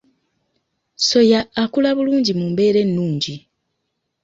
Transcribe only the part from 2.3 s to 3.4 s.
mu mbeera ennungi.